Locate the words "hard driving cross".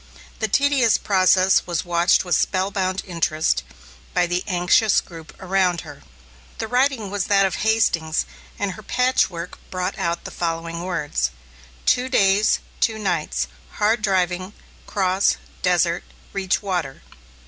13.73-15.37